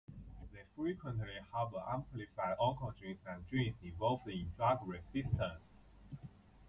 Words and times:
They 0.51 0.63
frequently 0.75 1.37
harbor 1.51 1.83
amplified 1.87 2.57
oncogenes 2.57 3.19
and 3.27 3.47
genes 3.47 3.75
involved 3.83 4.27
in 4.29 4.51
drug 4.57 4.79
resistance. 4.87 5.61